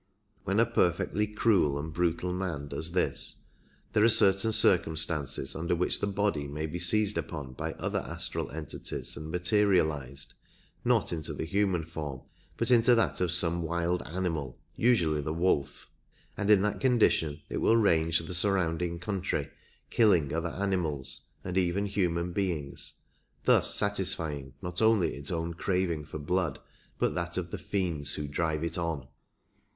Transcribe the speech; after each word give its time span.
When 0.45 0.59
a 0.59 0.65
perfectly 0.65 1.27
cruel 1.27 1.77
and 1.77 1.93
brutal 1.93 2.33
man 2.33 2.67
does 2.69 2.93
this, 2.93 3.41
there 3.93 4.03
are 4.03 4.09
certain 4.09 4.51
circumstances 4.51 5.55
under 5.55 5.75
which 5.75 5.99
the 5.99 6.07
body 6.07 6.47
may 6.47 6.65
be 6.65 6.79
seized 6.79 7.19
upon 7.19 7.53
by 7.53 7.73
other 7.73 7.99
astral 7.99 8.49
entities 8.49 9.15
and 9.15 9.29
materialized, 9.29 10.33
not 10.83 11.13
into 11.13 11.35
the 11.35 11.45
human 11.45 11.85
form, 11.85 12.21
but 12.57 12.71
into 12.71 12.95
that 12.95 13.21
of 13.21 13.31
some 13.31 13.61
wild 13.61 14.01
animal— 14.07 14.57
usually 14.75 15.21
the 15.21 15.35
wolf; 15.35 15.91
and 16.35 16.49
in 16.49 16.63
that 16.63 16.79
condition 16.79 17.43
it 17.47 17.57
will 17.57 17.77
range 17.77 18.17
the 18.17 18.33
surrounding 18.33 18.97
country 18.97 19.51
killing 19.91 20.33
other 20.33 20.49
animals, 20.49 21.27
and 21.43 21.59
even 21.59 21.85
human 21.85 22.33
beings, 22.33 22.95
thus 23.45 23.75
satisfying 23.75 24.55
not 24.63 24.81
only 24.81 25.13
its 25.13 25.29
own 25.31 25.53
craving 25.53 26.03
for 26.03 26.17
blood, 26.17 26.57
but 26.97 27.13
that 27.13 27.37
of 27.37 27.51
the 27.51 27.59
fiends 27.59 28.15
who 28.15 28.27
drive 28.27 28.63
it 28.63 28.79
on. 28.79 29.07